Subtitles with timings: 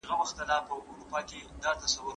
[0.07, 2.05] کاروان